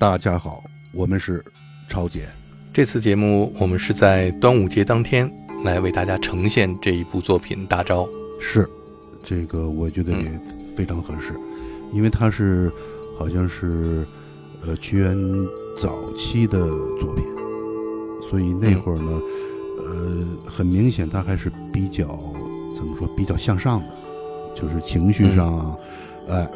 [0.00, 1.44] 大家好，我们是
[1.86, 2.26] 超姐。
[2.72, 5.30] 这次节目我们是在端午节当天
[5.62, 8.04] 来为大家呈现这一部作品《大招》。
[8.40, 8.66] 是，
[9.22, 10.40] 这个我觉得也
[10.74, 11.34] 非常合适，
[11.92, 12.72] 因为它是
[13.18, 14.06] 好像是
[14.66, 15.14] 呃屈原
[15.76, 16.58] 早期的
[16.98, 17.22] 作品，
[18.22, 19.20] 所以那会儿呢，
[19.80, 22.06] 呃，很明显他还是比较
[22.74, 23.86] 怎么说比较向上的，
[24.54, 25.76] 就是情绪上啊，
[26.30, 26.34] 哎。
[26.36, 26.50] 呃，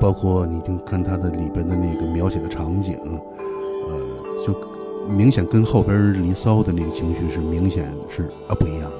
[0.00, 2.98] 包括你听看它的里边的那个描写的场景，
[3.88, 4.54] 呃，就
[5.08, 8.96] 明显跟后边《离骚》的那个情绪是明显是啊不一样的。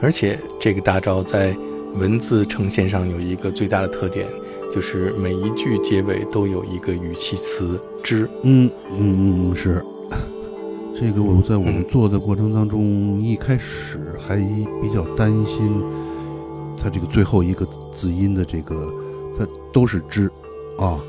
[0.00, 1.56] 而且这个大招在
[1.94, 4.26] 文字呈现上有一个最大的特点，
[4.72, 8.28] 就是每一句结尾都有一个语气词“之”。
[8.42, 9.84] 嗯嗯嗯，是。
[10.94, 15.82] 这个我在我们做的过程当中，一开始还比较担心，
[16.76, 18.92] 它这个最后一个字音的这个。
[19.38, 20.30] 它都是之，
[20.78, 21.00] 啊，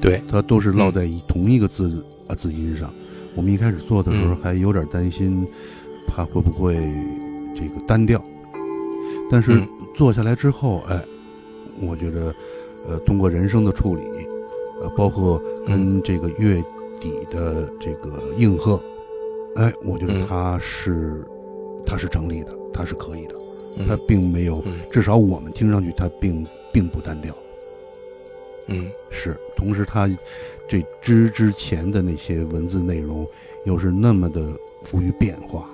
[0.00, 2.92] 对，它都是落在同一个字啊字音上。
[3.34, 5.46] 我们一开始做的时候还有点担心，
[6.06, 6.74] 怕会不会
[7.54, 8.22] 这个单调。
[9.30, 9.62] 但是
[9.94, 11.00] 做下来之后，哎，
[11.80, 12.34] 我觉得，
[12.88, 14.02] 呃，通过人声的处理，
[14.80, 16.62] 呃，包括跟这个月
[16.98, 18.80] 底的这个应和，
[19.56, 21.24] 哎，我觉得它是
[21.86, 23.34] 它是成立的，它是可以的，
[23.86, 27.32] 它并没有，至少我们听上去它并并不单调。
[28.68, 29.36] 嗯，是。
[29.56, 30.08] 同时，他
[30.68, 33.26] 这之之前的那些文字内容，
[33.64, 34.42] 又是那么的
[34.82, 35.68] 富于变化，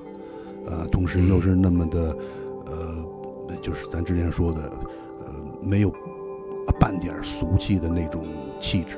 [0.67, 2.17] 呃，同时又是那么的，
[2.67, 3.05] 呃，
[3.61, 4.73] 就是咱之前说的，
[5.27, 5.92] 呃，没有
[6.78, 8.25] 半点俗气的那种
[8.61, 8.97] 气质，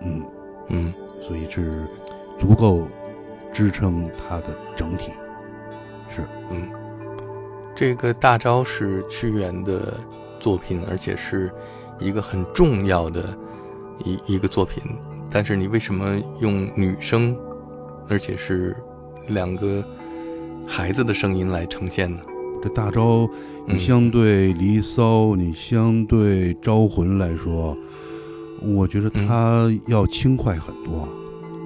[0.00, 0.22] 嗯
[0.68, 1.86] 嗯，所以是
[2.38, 2.88] 足够
[3.52, 5.12] 支撑它的整体。
[6.08, 6.68] 是，嗯，
[7.74, 10.00] 这个大招是屈原的
[10.40, 11.52] 作品，而且是。
[11.98, 13.36] 一个很重要的
[14.04, 14.82] 一一个作品，
[15.30, 17.36] 但是你为什么用女声，
[18.08, 18.76] 而且是
[19.28, 19.82] 两个
[20.66, 22.18] 孩子的声音来呈现呢？
[22.62, 23.28] 这大招，
[23.66, 27.76] 你相对《离骚》，你相对《招魂》来说，
[28.62, 31.08] 我觉得它要轻快很多，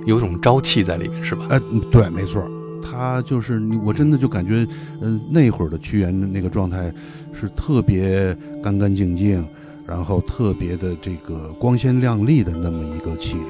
[0.04, 1.46] 有种朝气在里面，是吧？
[1.48, 1.60] 哎，
[1.90, 2.42] 对，没错，
[2.82, 4.66] 它就是你，我真的就感觉，
[5.00, 6.92] 嗯，那会儿的屈原的那个状态
[7.32, 9.42] 是特别干干净净。
[9.92, 13.44] 然后特别的这个光鲜亮丽的那么一个气质，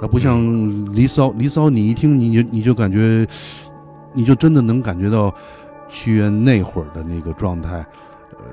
[0.00, 0.40] 它不像
[0.92, 3.24] 《离骚》，《离骚》你一听你就你就感觉，
[4.12, 5.32] 你就真的能感觉到
[5.88, 7.86] 屈原那会儿的那个状态，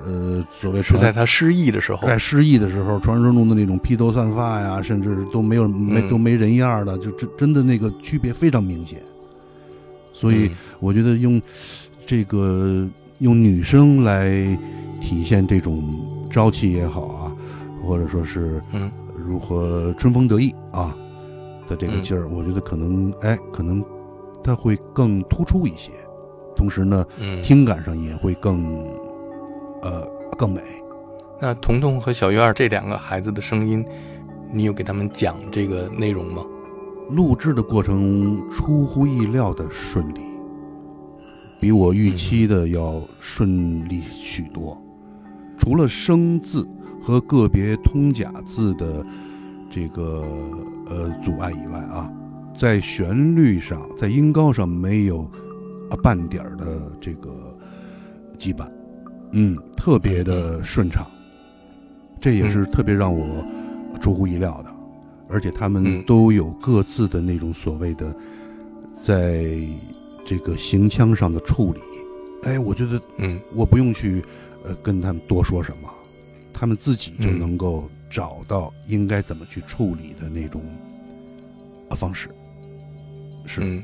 [0.06, 9.02] 呃，所谓是在他失意的时候，在失意的时候，传说中的那种披头散发呀，甚至都没有没都没人样的，就真真的那个区别非常明显。
[10.14, 11.42] 所以我觉得用
[12.06, 12.88] 这个
[13.18, 14.30] 用女生来
[15.02, 15.84] 体现这种。
[16.30, 17.32] 朝气也好啊，
[17.86, 20.96] 或者说是嗯，如何春风得意啊
[21.68, 23.84] 的这个劲儿，我觉得可能哎，可能
[24.44, 25.92] 它会更突出一些，
[26.56, 27.06] 同时呢，
[27.44, 28.88] 听感上也会更
[29.82, 30.08] 呃
[30.38, 30.62] 更美。
[31.42, 33.86] 那彤彤和小鱼儿这两个孩子的声音，
[34.52, 36.44] 你有给他们讲这个内容吗？
[37.10, 40.22] 录制的过程出乎意料的顺利，
[41.60, 44.80] 比我预期的要顺利许多。
[45.60, 46.68] 除了生字
[47.04, 49.06] 和个别通假字的
[49.70, 50.26] 这个
[50.88, 52.10] 呃阻碍以外啊，
[52.58, 55.30] 在旋律上，在音高上没有
[55.92, 57.30] 啊半点儿的这个
[58.38, 58.68] 羁绊，
[59.32, 61.06] 嗯，特别的顺畅，
[62.22, 63.46] 这也是特别让我
[64.00, 64.72] 出乎意料的。
[65.28, 68.16] 而且他们都有各自的那种所谓的
[68.94, 69.56] 在
[70.26, 71.80] 这个行腔上的处理，
[72.44, 74.24] 哎，我觉得，嗯，我不用去。
[74.70, 75.90] 呃，跟他们多说什么，
[76.54, 80.62] 他们自己就能够找到应该怎么去处理的那种
[81.90, 82.30] 啊方式。
[83.48, 83.84] 是，嗯，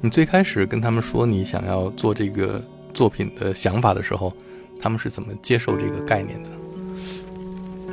[0.00, 2.60] 你最开始跟他们说你想要做这个
[2.92, 4.32] 作品的想法的时候，
[4.80, 6.50] 他们是怎么接受这个概念的？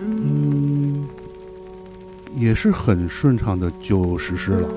[0.01, 1.07] 嗯，
[2.35, 4.69] 也是很顺畅的就实施了。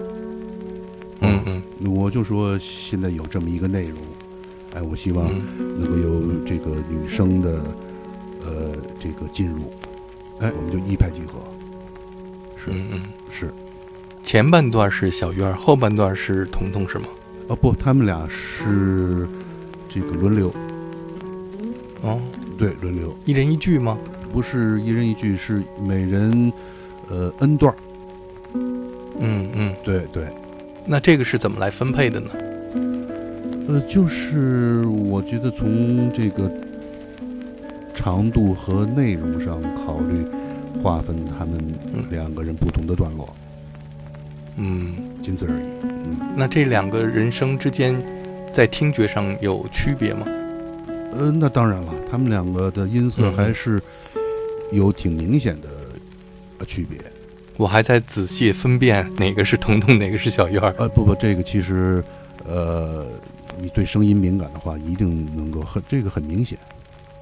[1.22, 1.42] 嗯
[1.80, 3.98] 嗯，我就说现在有这么一个内容。
[4.78, 5.26] 哎，我希望
[5.58, 7.60] 能够有这个女生的，
[8.44, 9.72] 呃，这个进入，
[10.38, 11.40] 哎，我们就一拍即合。
[12.56, 13.52] 是，嗯嗯，是。
[14.22, 17.08] 前半段是小鱼儿，后半段是彤彤，是吗？
[17.48, 19.26] 哦，不，他们俩是
[19.88, 20.54] 这个轮流。
[22.02, 22.20] 哦，
[22.56, 23.12] 对，轮流。
[23.24, 23.98] 一人一句吗？
[24.32, 26.52] 不是一人一句，是每人，
[27.08, 27.74] 呃，n 段。
[28.54, 30.28] 嗯嗯，对对。
[30.86, 32.30] 那这个是怎么来分配的呢？
[33.68, 36.50] 呃，就是我觉得从这个
[37.94, 40.24] 长度和内容上考虑，
[40.82, 41.62] 划分他们
[42.10, 43.28] 两个人不同的段落。
[44.56, 45.64] 嗯，仅此而已。
[45.82, 48.02] 嗯，那这两个人声之间，
[48.52, 50.26] 在听觉上有区别吗？
[51.12, 53.82] 呃，那当然了，他们两个的音色嗯还是
[54.72, 55.68] 有挺明显的
[56.58, 56.98] 呃区别。
[57.58, 60.74] 我还在仔细分辨哪个是彤彤，哪个是小院儿。
[60.78, 62.02] 呃，不不，这个其实，
[62.46, 63.06] 呃，
[63.60, 66.58] 你对声音敏感的话，一定能够很这个很明显。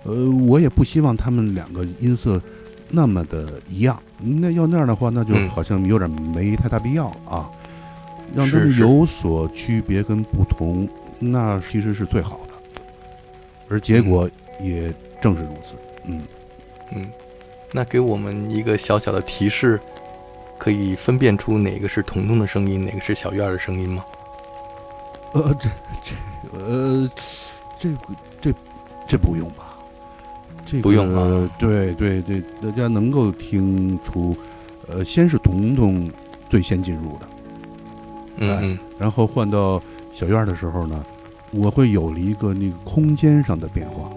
[0.05, 2.41] 呃，我也不希望他们两个音色
[2.89, 7.51] 那么的一样，那要那样的话，那就嗯好像有点没太大必要了啊。
[8.35, 10.89] 让他们有所区别跟不同，
[11.19, 12.83] 那其实是最好的，
[13.69, 14.29] 而结果
[14.61, 14.93] 也
[15.23, 15.75] 正是如此。
[16.05, 16.23] 嗯，
[16.93, 17.07] 嗯，
[17.73, 19.81] 那给我们一个小小的提示，
[20.59, 24.05] 可以分辨出哪个是彤彤的声音，哪个是小院儿的声音吗？
[25.43, 25.69] 呃，这
[26.03, 26.15] 这
[26.59, 27.11] 呃，
[27.79, 27.99] 这个
[28.41, 28.55] 这
[29.07, 29.77] 这不用吧？
[30.65, 34.37] 这个不用啊对对对，大家能够听出，
[34.89, 36.11] 呃，先是彤彤
[36.49, 37.27] 最先进入的，
[38.47, 39.81] 哎嗯嗯然后换到
[40.13, 41.05] 小院儿的时候呢，
[41.53, 44.11] 我会有了一个那个空间上的变化。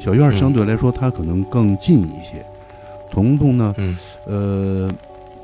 [0.00, 2.44] 小院相对来说，它可能更近一些，
[3.10, 3.96] 彤彤呢，嗯
[4.26, 4.92] 呃，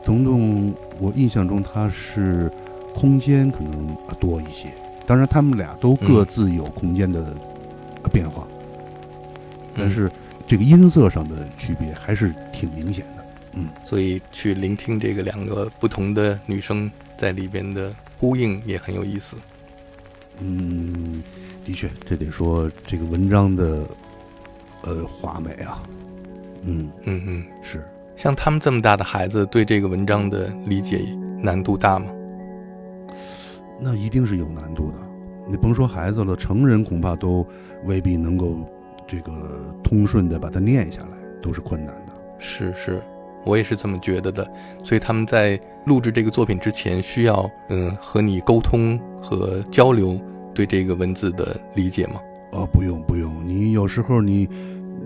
[0.02, 2.50] 彤彤，我印象中他是
[2.98, 4.74] 空间可能呃多一些，
[5.06, 7.24] 当然他们俩都各自有空间的
[8.02, 8.44] 呃变化，
[9.76, 10.10] 但是
[10.48, 13.24] 这个音色上的区别还是挺明显的。
[13.52, 19.36] 嗯，所以去聆听这个两个不同的女生在里边的呼应也很有意思。
[20.40, 21.22] 嗯，
[21.64, 23.86] 的确，这得说这个文章的
[24.82, 25.84] 呃华美啊，
[26.64, 27.86] 嗯，嗯嗯，是。
[28.16, 31.00] 像他们这么大的孩子，对这个文章的理解
[31.40, 32.06] 难度大吗？
[33.80, 34.96] 那一定是有难度的。
[35.46, 37.46] 你甭说孩子了，成人恐怕都
[37.84, 38.58] 未必能够
[39.06, 41.08] 这个通顺的把它念下来，
[41.40, 42.12] 都是困难的。
[42.38, 43.02] 是是，
[43.44, 44.46] 我也是这么觉得的。
[44.82, 50.20] 所以他们在录制这个作品之前，需要嗯和你沟通和交流
[50.52, 52.20] 对这个文字的理解吗？
[52.52, 54.48] 哦，不用不用，你有时候你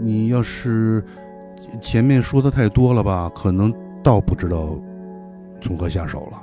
[0.00, 1.04] 你要是
[1.80, 3.72] 前面说的太多了吧，可能
[4.02, 4.76] 倒不知道
[5.60, 6.41] 从何下手了。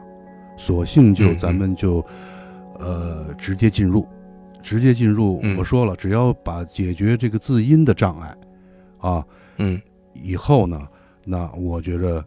[0.59, 2.05] 索性就嗯嗯咱们就、
[2.77, 4.05] 呃直接进入，
[4.61, 5.39] 直接进入。
[5.41, 8.37] 嗯我说了，只要把解决这个字音的障碍
[8.99, 9.25] 啊，
[9.57, 9.81] 嗯
[10.13, 10.87] 以后呢，
[11.23, 12.23] 那我觉着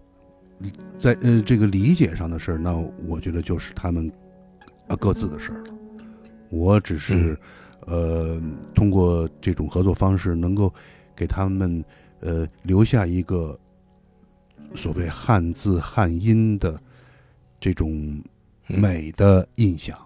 [0.96, 2.75] 在呃这个理解上的事儿，那
[3.06, 4.11] 我觉得就是他们
[4.88, 5.75] 啊各自的事儿了。
[6.49, 7.38] 我只是、
[7.87, 8.40] 呃
[8.75, 10.73] 通过这种合作方式，能够
[11.17, 11.84] 给他们
[12.20, 13.58] 呃留下一个
[14.75, 16.81] 所谓汉字汉音的
[17.62, 18.20] 这种
[18.69, 19.97] 嗯美的印象，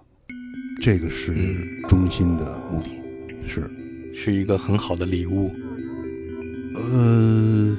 [0.78, 2.90] 这个是嗯中心的目的，
[3.48, 3.70] 是。
[4.14, 5.50] 是一个很好的礼物。
[6.74, 7.74] 呃，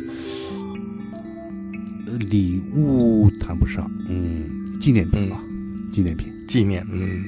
[2.08, 5.40] 呃礼物谈不上，嗯，纪念品吧，
[5.92, 6.34] 纪念品。
[6.48, 7.24] 纪念，嗯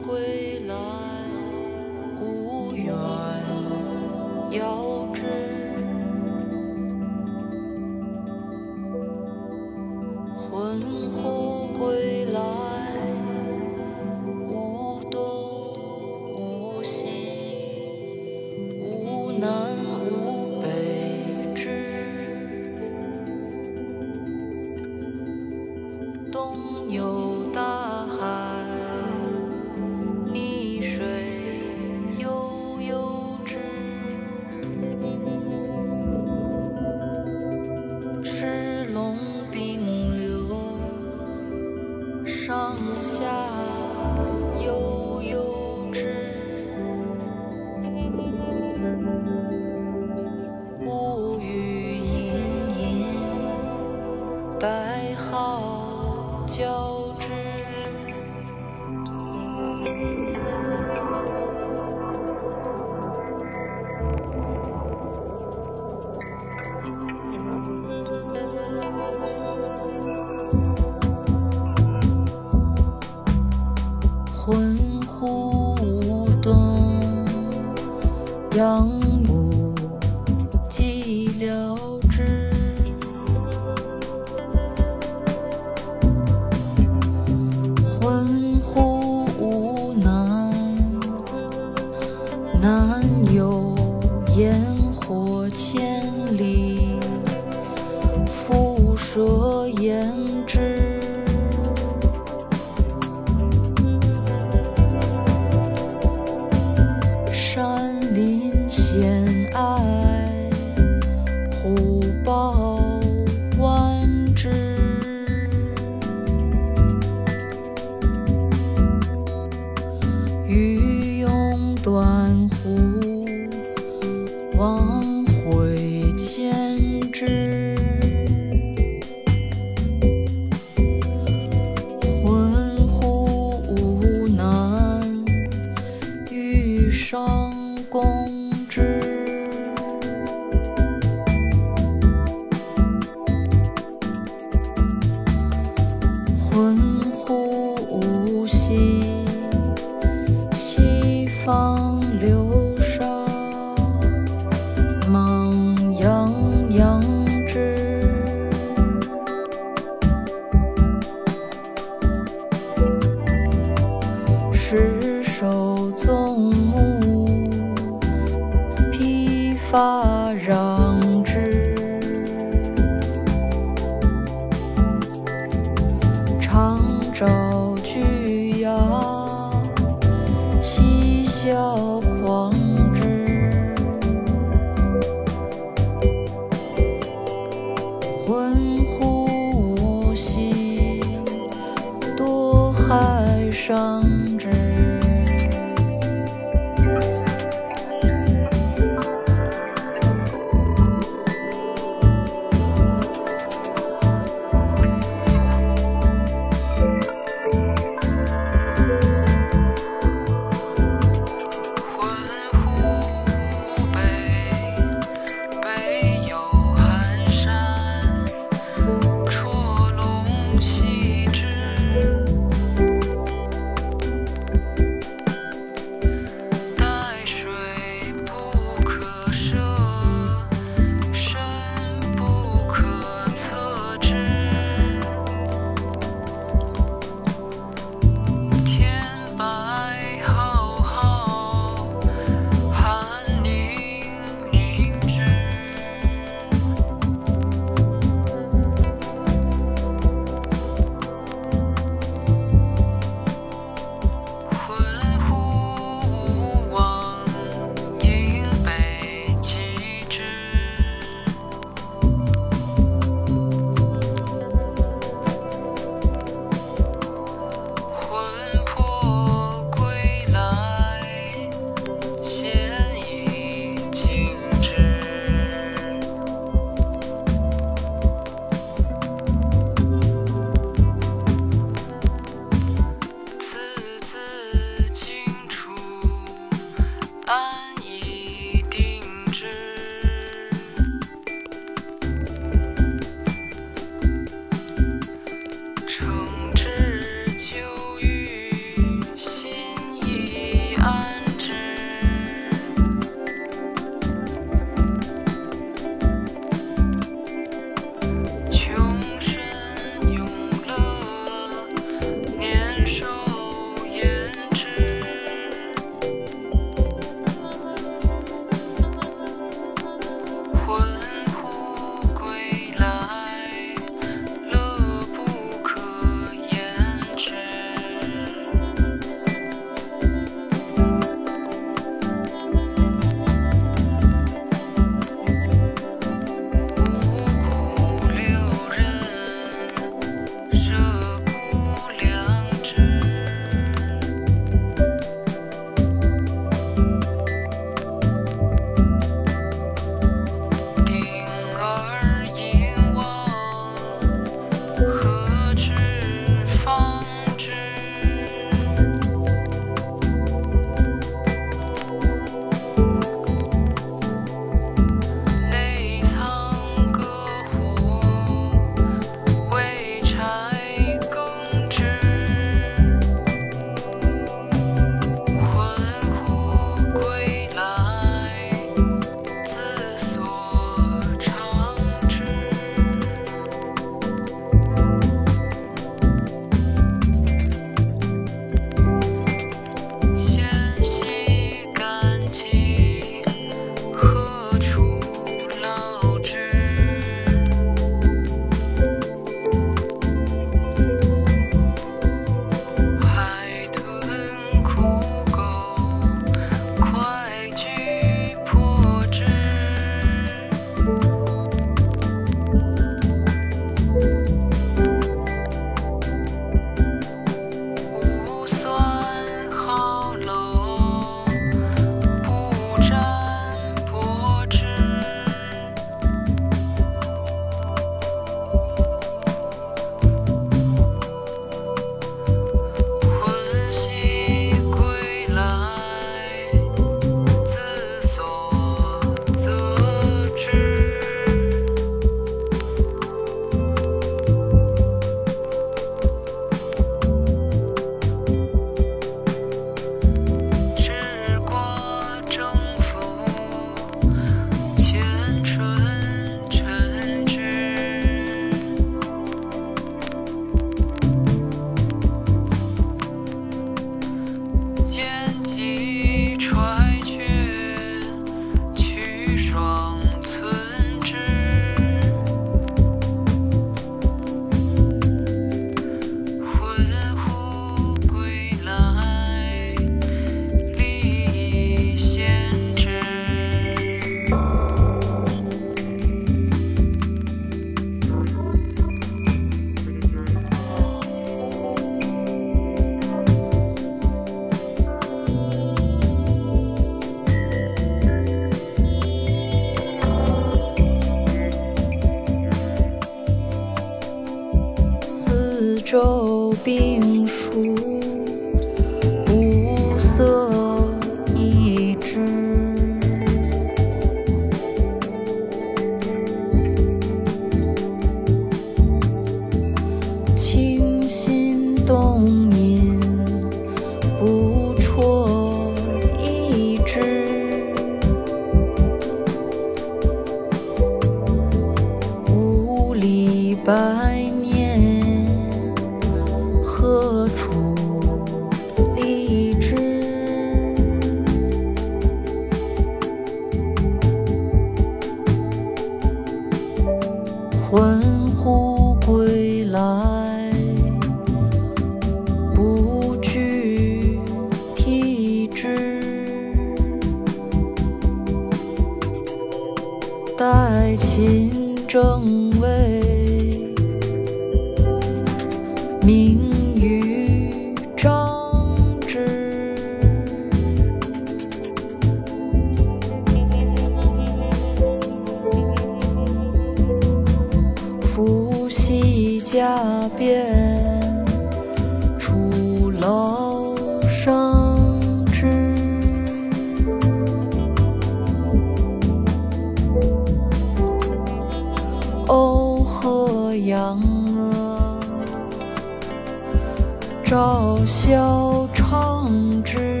[597.34, 599.28] 赵萧唱
[599.64, 600.00] 之。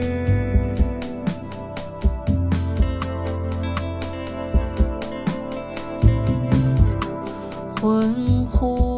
[7.80, 8.93] 魂乎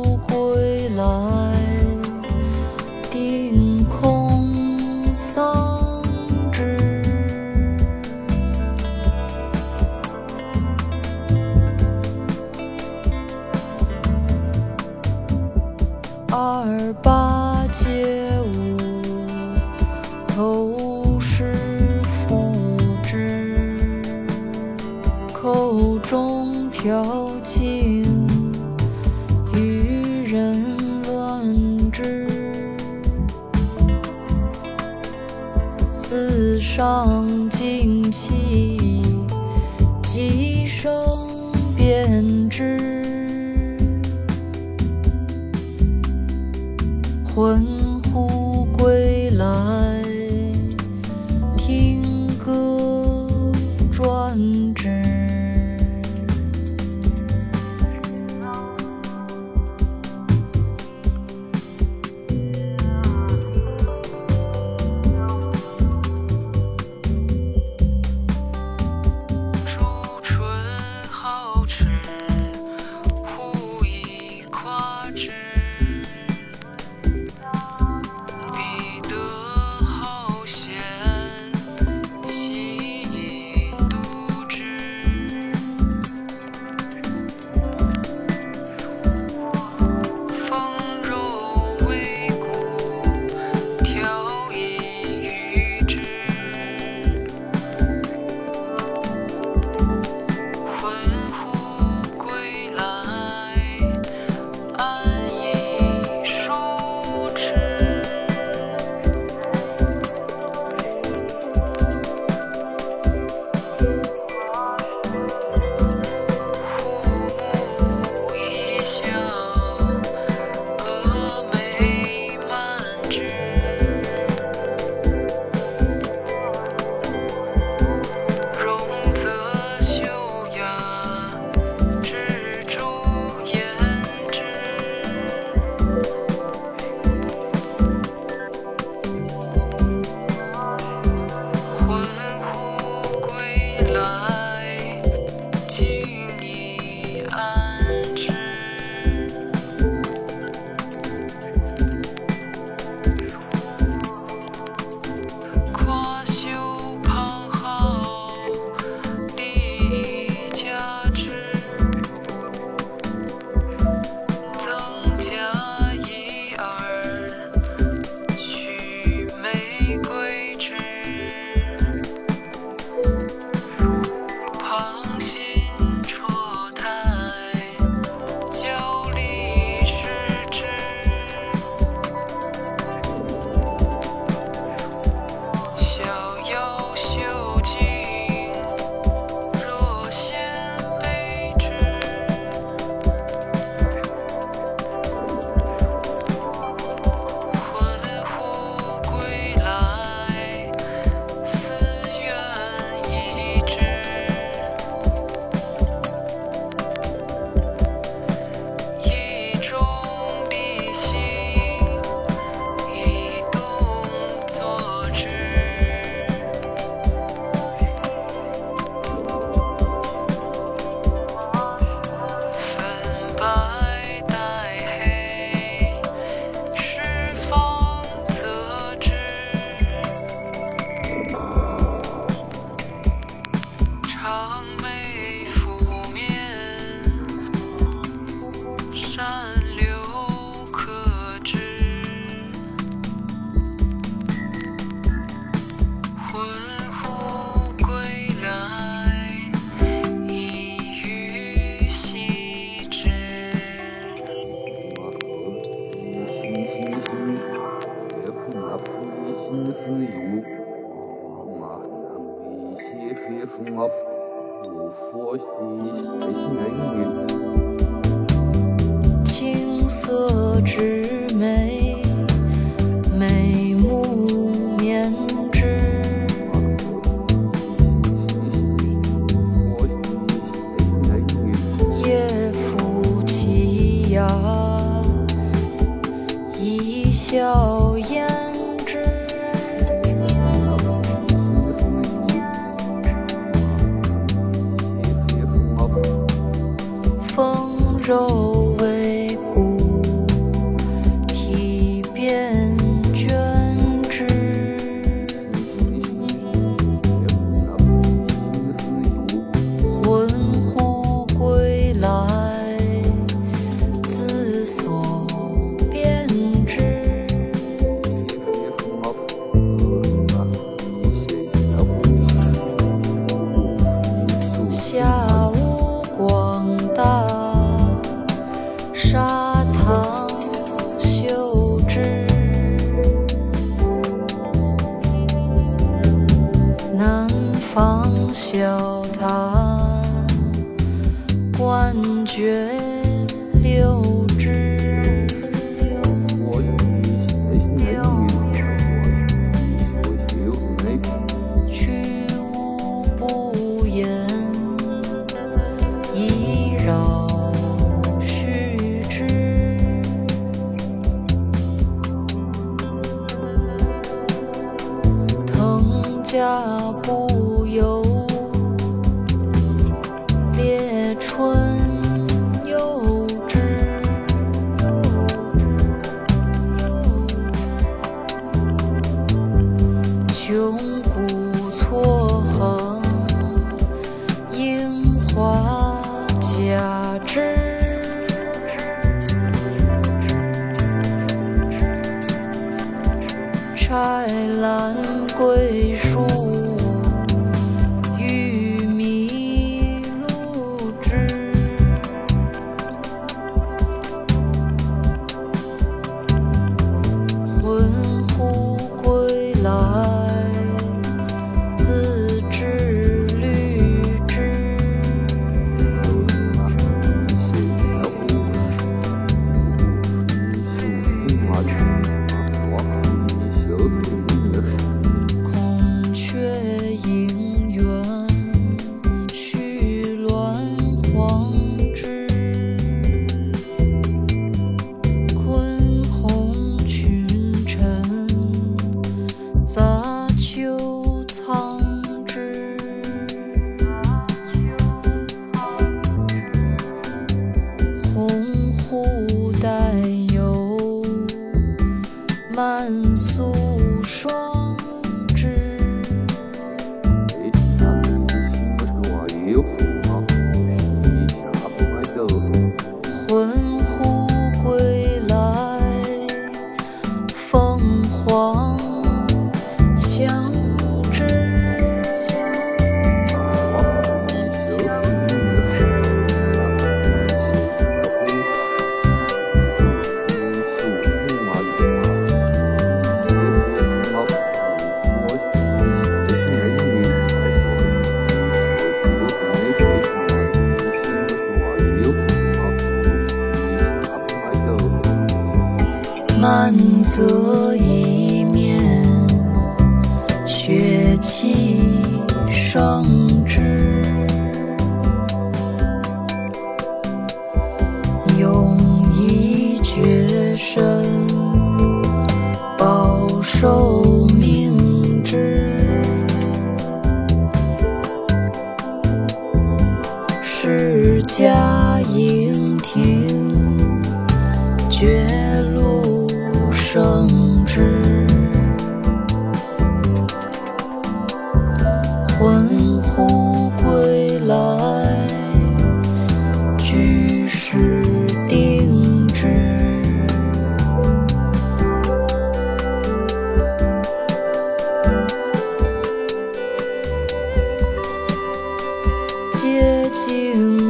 [550.24, 550.85] you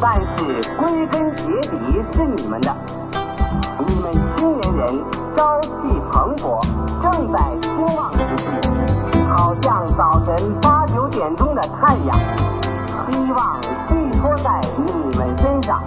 [0.00, 0.44] 但是
[0.78, 1.76] 归根结底
[2.12, 2.74] 是你们的。
[3.86, 5.04] 你们青年人
[5.36, 5.68] 朝气
[6.10, 6.58] 蓬勃，
[7.02, 8.18] 正在兴旺之
[8.62, 12.18] 际，好像早晨八九点钟的太阳，
[13.10, 15.82] 希望寄托在你们身上。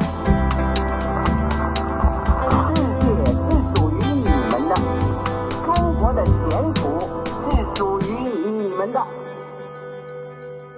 [2.70, 3.34] 世界是
[3.76, 4.76] 属于你们的，
[5.66, 7.00] 中国的前途
[7.50, 8.06] 是属于
[8.48, 9.02] 你们的。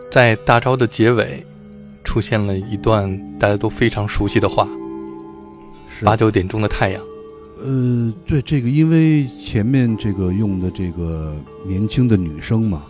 [0.09, 1.45] 在大招的结尾，
[2.15, 4.65] 出现了一段大家都非常熟悉的话：
[5.89, 6.05] 是。
[6.05, 7.01] 八九点钟的太阳。
[7.61, 11.35] 呃，对这个，因为前面这个用的这个
[11.67, 12.83] 年轻的女生嘛，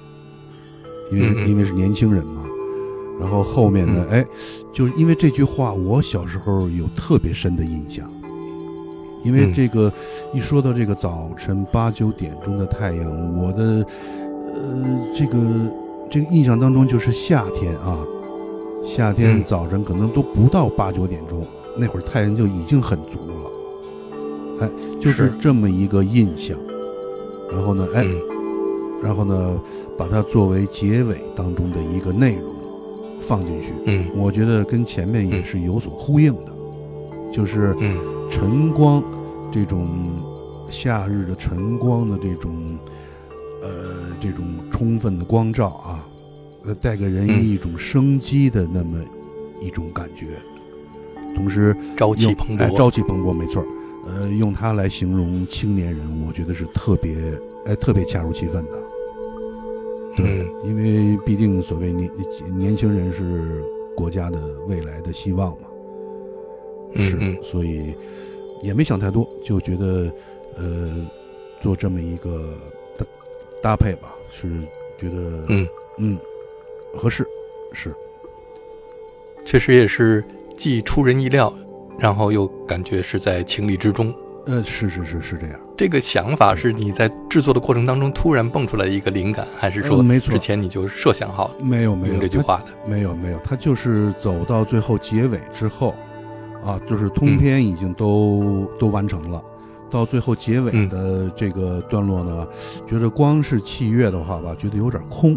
[1.11, 2.43] 因为是、因为是年轻人嘛，
[3.19, 4.23] 然后后面呢，哎，
[4.71, 8.07] 就是因为这句话，我小时候有特别深的印象，
[9.23, 9.53] 因为嗯。
[9.55, 9.91] 这个、
[10.35, 13.83] 一说到这个早晨八九点钟的太阳，我的
[14.53, 15.39] 呃这个
[16.11, 17.97] 这个印象当中就是夏天啊，
[18.85, 19.43] 夏天嗯。
[19.43, 21.45] 早晨可能都不到八九点钟，
[21.77, 24.61] 那会儿太阳就已经很足了。
[24.61, 24.69] 哎，
[24.99, 25.25] 就是。
[25.27, 26.57] 是这么一个印象。
[27.51, 28.21] 然后呢，哎，嗯。
[29.03, 29.59] 然后呢，
[29.97, 32.53] 把它作为结尾当中的一个内容
[33.19, 34.05] 放进去，嗯。
[34.15, 36.53] 我觉得跟前面也嗯是有所呼应的，
[37.31, 37.97] 就是嗯。
[38.29, 39.03] 晨光
[39.51, 39.87] 这种
[40.71, 42.77] 夏日的晨光的这种
[43.61, 43.69] 呃
[44.19, 46.14] 这种充分的光照啊，呃，
[46.73, 48.99] 带给人嗯一种生机的那么
[49.61, 50.37] 一种感觉，
[51.35, 52.75] 同时朝气蓬勃。
[52.75, 53.63] 朝气蓬勃，没错。
[54.07, 57.15] 呃，用它来形容青年人，我觉得是特别
[57.65, 58.71] 哎特别恰如其分的。
[60.15, 62.09] 对，嗯因为毕竟所谓年
[62.55, 63.63] 年轻人是
[63.95, 65.67] 国家的未来的希望嘛，
[66.95, 67.95] 是，嗯嗯所以
[68.61, 70.11] 也没想太多，就觉得
[70.55, 71.07] 呃
[71.59, 72.53] 做这么一个
[72.97, 73.05] 搭
[73.61, 74.47] 搭配吧，是
[74.99, 76.17] 觉得嗯，嗯
[76.95, 77.25] 合适，
[77.73, 77.93] 是。
[79.45, 80.23] 确实也是
[80.57, 81.53] 既出人意料，
[81.99, 84.13] 然后又感觉是在情理之中。
[84.47, 85.59] 呃是是是是这样。
[85.75, 90.31] 这个想法是你在制作的过程当中突然蹦出来一个灵感，还是说呃没错。
[90.31, 92.19] 之前你就设想好没有没有。
[92.19, 92.65] 这句话的？
[92.87, 95.95] 没有没有，他就是走到最后结尾之后，
[96.63, 99.43] 啊，就是通篇已经都、都完成了，
[99.89, 100.89] 到最后结尾嗯。
[100.89, 102.47] 的这个段落呢，
[102.87, 105.35] 觉得光是器乐的话吧，觉得有点空，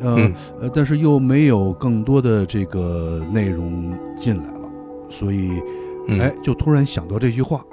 [0.00, 0.34] 呃、嗯。
[0.60, 4.60] 呃，但是又没有更多的这个内容进来了，
[5.08, 5.50] 所以
[6.08, 7.64] 嗯，哎，就突然想到这句话，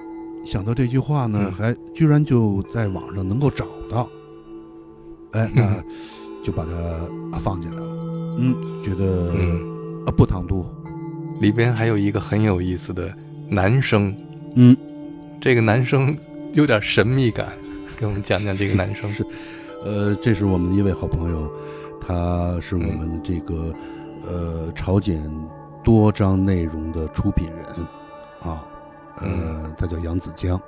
[0.45, 1.51] 想到这句话呢，嗯。
[1.51, 4.09] 还居然就在网上能够找到，
[5.31, 5.83] 哎， 那
[6.43, 6.65] 就把
[7.31, 7.87] 它放进来了。
[8.37, 9.73] 嗯，觉得、嗯。
[10.05, 10.65] 啊不唐突，
[11.39, 13.09] 里边还有一个很有意思的
[13.47, 14.13] 男生，
[14.55, 14.75] 嗯，
[15.39, 16.13] 这个男生
[16.51, 17.47] 有点神秘感，
[17.97, 19.09] 给我们讲讲这个男生。
[19.15, 19.25] 是，
[19.85, 21.49] 呃，这是我们的一位好朋友，
[22.05, 23.73] 他是我们的这个、
[24.27, 25.31] 呃朝鲜
[25.83, 27.65] 多章内容的出品人
[28.41, 28.65] 啊，
[29.17, 29.73] 呃，嗯。
[29.77, 30.59] 他叫杨子江，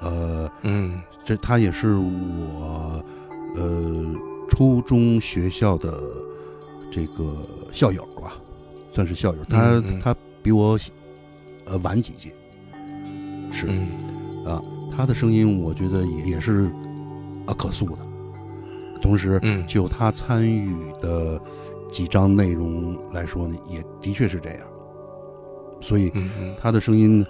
[0.00, 1.00] 呃，嗯。
[1.24, 3.04] 这他也是我
[3.54, 4.04] 呃
[4.48, 6.00] 初中学校的
[6.90, 7.36] 这个
[7.72, 8.32] 校友吧，
[8.92, 9.44] 算是校友。
[9.44, 10.78] 他、他比我
[11.66, 12.32] 呃晚几届，
[13.52, 13.88] 是、嗯。
[14.46, 16.70] 啊，他的声音我觉得也也是
[17.46, 17.98] 啊可塑的。
[19.00, 19.66] 同时，嗯。
[19.66, 21.40] 就他参与的
[21.90, 24.60] 几章内容来说呢，也的确是这样。
[25.82, 26.12] 所以，
[26.60, 27.24] 他的声音，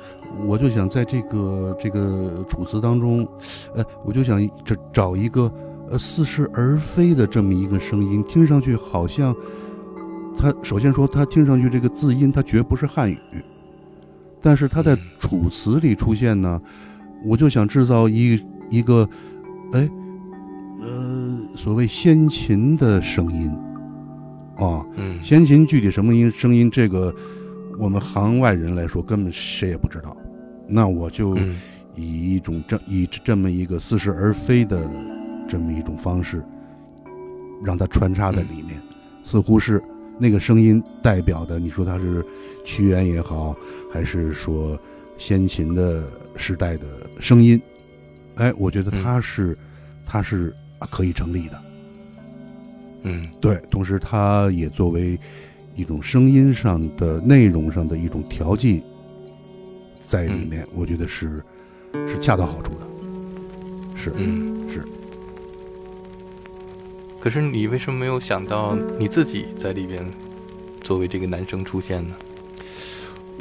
[0.44, 3.26] 我就想在这个这个楚辞当中，
[3.76, 5.48] 呃，我就想找找一个
[5.88, 9.32] 呃似是而非的这么一个声音，听上去好像
[10.36, 13.18] 他首先说他听上去这个字音，他绝不是汉语，
[14.40, 14.98] 但是他在嗯。
[15.20, 16.60] 楚辞里出现呢，
[17.24, 19.08] 我就想制造一一个，
[19.72, 19.88] 哎，呃，
[21.62, 23.50] 所谓先秦的声音，
[24.56, 25.22] 啊，嗯。
[25.22, 27.14] 先秦具体什么音声音，这个
[27.78, 30.16] 我们行外人来说根本谁也不知道。
[30.66, 31.56] 那我就嗯。
[31.94, 34.90] 以一种这以这么一个似是而非的
[35.46, 36.42] 这么一种方式，
[37.62, 38.80] 让它穿插在里面，
[39.22, 39.82] 似乎是
[40.18, 42.24] 那个声音代表的，你说它是
[42.64, 43.54] 屈原也好，
[43.92, 44.80] 还是说
[45.18, 46.02] 先秦的
[46.36, 46.86] 时代的
[47.20, 47.60] 声音，
[48.36, 49.54] 哎，我觉得它是、
[50.06, 51.62] 它是啊可以成立的。
[53.04, 55.16] 嗯对，同时它也作为
[55.74, 58.82] 一种声音上的内容上的一种调剂，
[59.98, 61.42] 在里面，我觉得是
[62.06, 62.86] 是恰到好处的。
[63.94, 64.84] 是，嗯是。
[67.20, 70.04] 可是你为什么没有想到你自己在里边
[70.82, 72.14] 作为这个男生出现呢？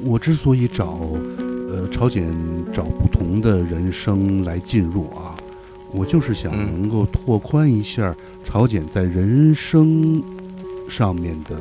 [0.03, 0.99] 我之所以找
[1.69, 2.25] 呃朝鲜
[2.73, 5.38] 找不同的人声来进入啊，
[5.91, 10.23] 我就是想嗯能够拓宽一下朝鲜在人生
[10.87, 11.59] 上面的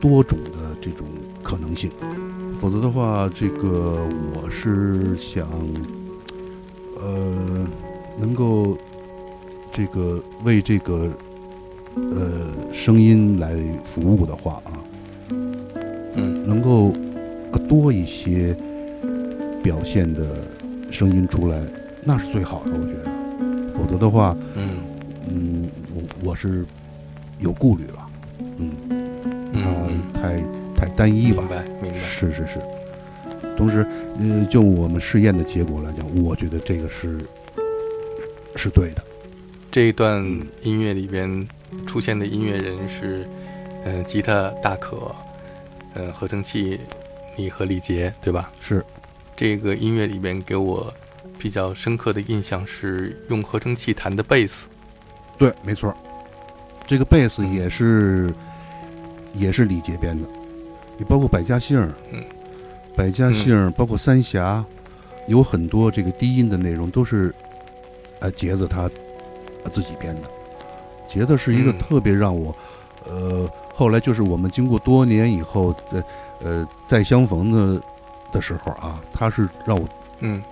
[0.00, 1.06] 多种的这种
[1.42, 1.90] 可能性。
[2.58, 5.46] 否则的话，这个我是想，
[6.98, 7.66] 呃，
[8.18, 8.78] 能够
[9.70, 11.10] 这个为这个
[11.94, 13.54] 呃声音来
[13.84, 14.72] 服务的话啊，
[16.14, 16.94] 嗯能够
[17.52, 18.56] 呃多一些
[19.62, 20.24] 表现的
[20.90, 21.62] 声音出来，
[22.02, 23.25] 那是最好的，我觉得。
[23.76, 24.78] 否则的话，嗯
[25.28, 26.64] 嗯，我我是
[27.38, 28.08] 有顾虑了，
[28.58, 28.72] 嗯，
[29.52, 30.42] 嗯太
[30.74, 31.98] 太单一吧明，白明白。
[31.98, 32.60] 是是是。
[33.56, 33.86] 同时，
[34.18, 37.20] 呃，就我们试验的结果来讲，我觉得这个是
[38.54, 39.02] 是对的。
[39.70, 40.22] 这一段
[40.62, 41.46] 音乐里边
[41.86, 43.26] 出现的音乐人是，
[43.84, 45.14] 嗯、吉他大可，
[45.94, 46.80] 嗯、合成器
[47.36, 48.50] 你和李杰，对吧？
[48.60, 48.84] 是，
[49.34, 50.92] 这个音乐里边给我
[51.38, 54.66] 比较深刻的印象是用合成器弹的贝斯，
[55.38, 55.94] 对，没错。
[56.86, 58.32] 这个贝斯也是
[59.32, 60.26] 也是李杰编的，
[60.96, 61.78] 你包括百家姓，
[62.12, 62.24] 嗯，
[62.96, 64.64] 百家姓儿，包括三峡，
[65.26, 67.34] 有很多这个低音的内容都是，
[68.20, 68.82] 呃，杰子他
[69.64, 70.22] 呃自己编的。
[71.08, 72.56] 杰子是一个嗯特别让我，
[73.04, 76.02] 呃，后来就是我们经过多年以后，在
[76.40, 77.82] 呃再相逢的
[78.32, 79.88] 的时候啊，他是让我
[80.20, 80.42] 嗯，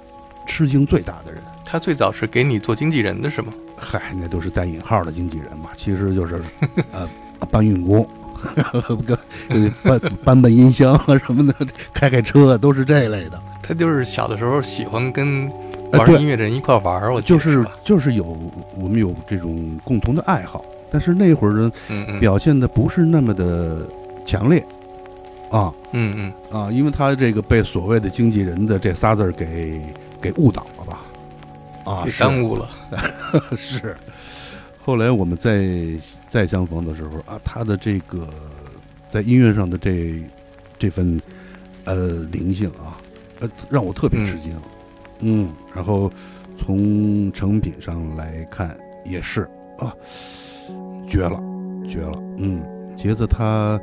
[0.46, 1.42] 吃惊最大的人。
[1.64, 3.52] 他最早是给你做经纪人的是吗？
[3.76, 6.40] 嗨，那都是带引号的经纪人嘛，其实就是
[6.92, 7.08] 呃
[7.50, 8.06] 搬运工，
[9.82, 11.54] 搬搬搬音箱啊什么的，
[11.92, 13.40] 开开车啊都是这类的。
[13.62, 15.50] 他就是小的时候喜欢跟
[15.92, 17.64] 玩音乐的人一块玩儿，我就是？
[17.82, 18.36] 就是有
[18.76, 21.72] 我们有这种共同的爱好，但是那会儿呢
[22.20, 23.86] 表现的不是那么的
[24.24, 24.64] 强烈
[25.50, 29.80] 啊嗯嗯啊，因为他这个被所谓的经纪人的这仨字儿给
[30.24, 31.00] 给误导了吧？
[31.84, 32.70] 啊，耽误了。
[33.58, 33.94] 是，
[34.82, 35.68] 后来我们再
[36.26, 38.26] 再相逢的时候啊，他的这个
[39.06, 40.18] 在音乐上的这
[40.78, 41.20] 这份
[41.84, 42.96] 呃灵性啊，
[43.40, 44.56] 呃让我特别吃惊，
[45.18, 45.50] 嗯。
[45.74, 46.10] 然后
[46.56, 49.42] 从成品上来看也是
[49.78, 49.92] 啊，
[51.06, 51.38] 绝了，
[51.86, 52.62] 绝了，嗯，
[52.96, 53.78] 杰子他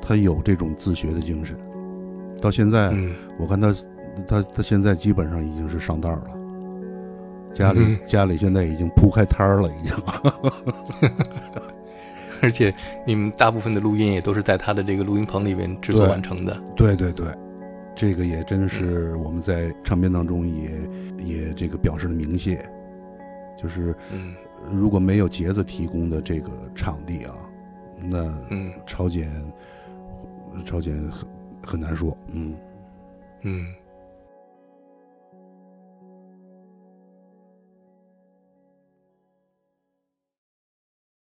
[0.00, 1.54] 他有这种自学的精神，
[2.40, 3.12] 到现在、嗯。
[3.38, 3.74] 我看他
[4.26, 6.22] 他他现在基本上已经是上道了。
[7.52, 9.94] 家里、嗯家里现在已经铺开摊儿了，已经。
[12.40, 12.74] 而且
[13.06, 16.60] 你们大部分的录音也都是在他的这个录音棚里边制作完成的。
[16.74, 17.26] 对对对，
[17.94, 20.70] 这个也真是我们在唱片当中也
[21.18, 22.68] 也这个表示了明谢，
[23.56, 23.94] 就是
[24.72, 27.34] 如果没有杰子提供的这个场地啊，
[28.00, 29.30] 那嗯超简
[30.64, 31.28] 超简很
[31.64, 32.54] 很难说，嗯
[33.42, 33.66] 嗯，